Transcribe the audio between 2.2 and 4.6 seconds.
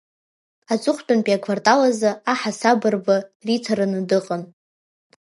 аҳасабырба риҭараны дыҟан.